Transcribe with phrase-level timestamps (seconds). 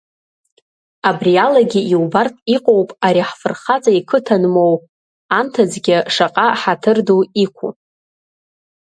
[1.09, 4.75] Абри алагьы иубартә иҟоуп ари ҳфырхаҵа иқыҭан моу,
[5.37, 7.69] анҭыҵгьы шаҟа ҳаҭыр ду иқәу!